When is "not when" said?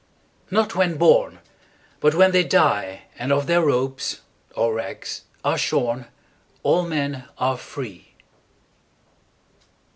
0.49-0.97